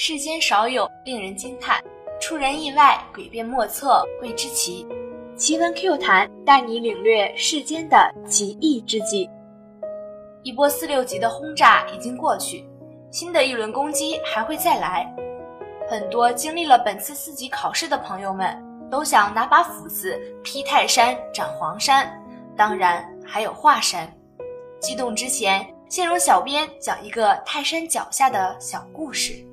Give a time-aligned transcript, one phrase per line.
[0.00, 1.76] 世间少有，令人惊叹；
[2.20, 4.86] 出人意外，诡辩莫测，未知奇。
[5.36, 9.28] 奇闻 Q 谈，带你领略世间的奇异之际。
[10.44, 12.64] 一波四六级的轰炸已经过去，
[13.10, 15.12] 新的一轮攻击还会再来。
[15.90, 18.56] 很多经历了本次四级考试的朋友们，
[18.88, 22.08] 都想拿把斧子劈泰山、斩黄山，
[22.56, 24.08] 当然还有华山。
[24.78, 29.44] 激动之前，先容小编讲一个泰山脚下的小故事。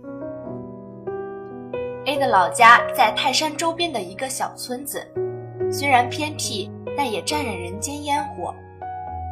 [2.05, 5.03] A 的老家在泰山周边的一个小村子，
[5.71, 8.53] 虽然偏僻，但也沾染人间烟火。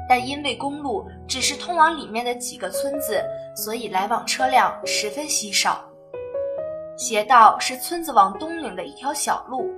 [0.10, 3.24] 但因为公路只是通往里面的几个村子，
[3.56, 5.86] 所以来往车辆十分稀少。
[6.98, 9.72] 斜道是村子往东岭的一条小路。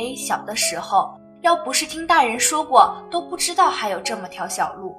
[0.00, 4.96] A 小的时候，要不是听大人说过，都不知道还有这么条小路。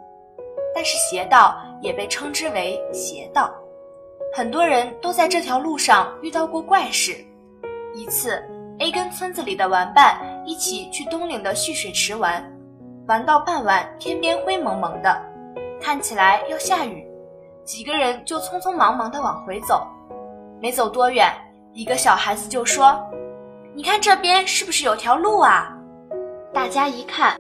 [0.74, 3.54] 但是斜道也被称之为邪道，
[4.34, 7.13] 很多人都在这条路上遇到过怪事。
[7.94, 8.41] 一次
[8.80, 12.41] ，A 跟村子里的玩伴一起去东岭的蓄水池玩，
[13.07, 15.21] 玩到傍晚，天边灰蒙蒙的，
[15.82, 17.05] 看起来要下雨，
[17.65, 19.85] 几个人就匆匆忙忙地往回走。
[20.62, 21.29] 没走多远，
[21.73, 22.98] 一个小孩子就说
[23.76, 25.77] ：“你看这边是不是有条路啊？”
[26.54, 27.35] 大家一看。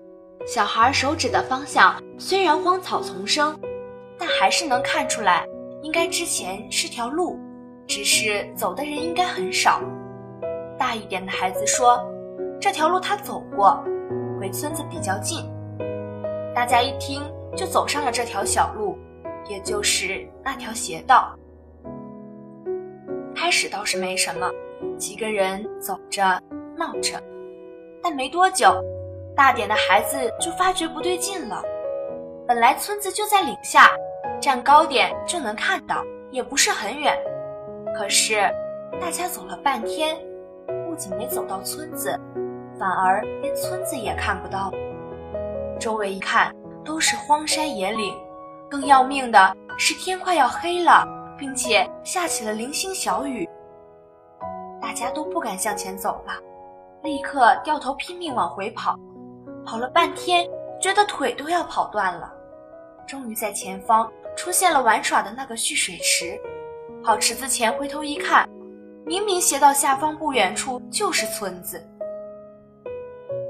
[0.47, 3.57] 小孩手指的方向虽然荒草丛生，
[4.17, 5.45] 但还是能看出来，
[5.81, 7.39] 应该之前是条路，
[7.87, 9.81] 只是走的人应该很少。
[10.77, 12.03] 大一点的孩子说
[12.59, 13.83] ：“这条路他走过，
[14.39, 15.49] 回村子比较近。”
[16.53, 17.21] 大家一听
[17.55, 18.97] 就走上了这条小路，
[19.49, 21.35] 也就是那条斜道。
[23.33, 24.51] 开始倒是没什么，
[24.97, 26.39] 几个人走着
[26.77, 27.21] 闹着，
[28.03, 28.75] 但没多久。
[29.33, 31.63] 大点的孩子就发觉不对劲了。
[32.45, 33.89] 本来村子就在岭下，
[34.41, 37.15] 站高点就能看到，也不是很远。
[37.95, 38.49] 可是
[38.99, 40.17] 大家走了半天，
[40.89, 42.19] 不仅没走到村子，
[42.79, 44.71] 反而连村子也看不到。
[45.79, 46.51] 周围一看
[46.83, 48.15] 都是荒山野岭，
[48.67, 53.47] 更要命的是天快要黑了，并且下起了零星小雨。
[54.81, 56.33] 大家都不敢向前走了，
[57.03, 58.97] 立刻掉头拼命往回跑。
[59.63, 60.49] 跑了半天，
[60.81, 62.33] 觉得腿都要跑断了。
[63.07, 64.11] 终于在前方
[64.41, 66.35] 出现了玩耍的那个蓄水池。
[67.03, 68.49] 跑池子前回头一看，
[69.05, 71.79] 明明斜道下方不远处就是村子。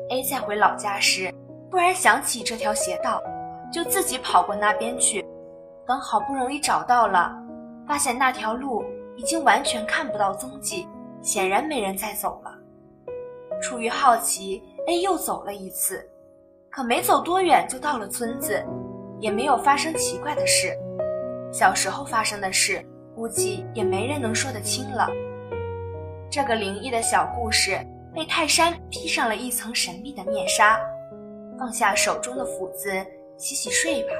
[0.10, 1.34] A 在回老家时，
[1.70, 3.24] 突然想起这条斜道，
[3.72, 5.26] 就自己跑过那边去。
[5.88, 7.34] 等好不容易找到了，
[7.88, 8.84] 发现那条路
[9.16, 10.86] 已经完全看不到踪迹，
[11.22, 12.54] 显然没人再走了。
[13.62, 14.62] 出于好奇。
[14.88, 16.06] A 又走了一次，
[16.70, 18.66] 可没走多远就到了村子，
[19.22, 20.78] 也没有发生奇怪的事。
[21.54, 25.08] 小时候发生的事，估计也没人能说得清了。
[26.30, 27.80] 这个灵异的小故事
[28.14, 30.78] 被泰山披上了一层神秘的面纱。
[31.58, 32.92] 放下手中的斧子，
[33.38, 34.14] 洗洗睡吧。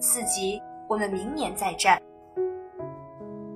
[0.00, 2.00] 四级，我们明年再战。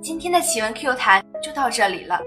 [0.02, 2.20] 今天的奇闻 Q 谈就到这里了，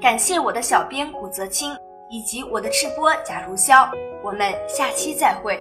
[0.00, 1.76] 感谢我的小编古泽清。
[2.10, 3.88] 以及我的赤播贾如潇，
[4.22, 5.60] 我们下期再会。